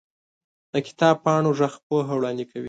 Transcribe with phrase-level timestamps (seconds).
[0.73, 2.59] د کتاب پاڼو ږغ پوهه وړاندې کوي.